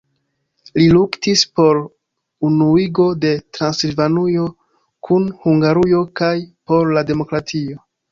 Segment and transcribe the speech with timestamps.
[0.77, 1.81] Li luktis por
[2.49, 4.47] unuigo de Transilvanujo
[5.09, 6.33] kun Hungarujo kaj
[6.73, 7.79] por la demokratio.